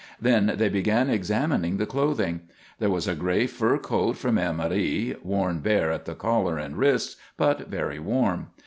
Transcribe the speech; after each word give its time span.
Then 0.19 0.53
they 0.57 0.67
began 0.69 1.11
examining 1.11 1.77
the 1.77 1.85
clothing. 1.85 2.41
There 2.79 2.89
was 2.89 3.07
a 3.07 3.13
gray 3.13 3.45
fur 3.45 3.77
coat 3.77 4.17
for 4.17 4.31
Mère 4.31 4.55
Marie, 4.55 5.15
worn 5.21 5.59
bare 5.59 5.91
at 5.91 6.05
the 6.05 6.15
collar 6.15 6.57
and 6.57 6.75
wrists, 6.75 7.17
but 7.37 7.69
very 7.69 7.99
warm. 7.99 8.47